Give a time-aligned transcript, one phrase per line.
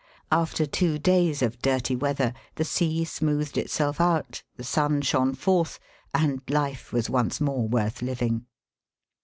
[0.31, 5.77] After two days of dirty weather the sea smoothed itself out, the sun shone forth,
[6.11, 8.47] and life was once more worth living.